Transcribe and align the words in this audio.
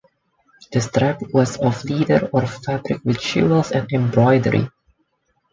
The 0.71 0.81
strap 0.81 1.21
was 1.31 1.57
of 1.57 1.85
leather 1.87 2.27
or 2.33 2.47
fabric 2.47 3.05
with 3.05 3.19
jewels 3.21 3.69
and 3.69 3.87
embroidery. 3.93 4.67